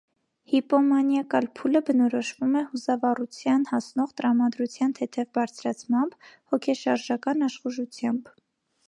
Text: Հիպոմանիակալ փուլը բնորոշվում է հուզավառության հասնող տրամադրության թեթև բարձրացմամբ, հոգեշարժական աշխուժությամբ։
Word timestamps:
Հիպոմանիակալ 0.51 1.47
փուլը 1.59 1.81
բնորոշվում 1.89 2.55
է 2.61 2.63
հուզավառության 2.71 3.67
հասնող 3.73 4.15
տրամադրության 4.21 4.97
թեթև 5.01 5.29
բարձրացմամբ, 5.39 6.17
հոգեշարժական 6.55 7.51
աշխուժությամբ։ 7.51 8.35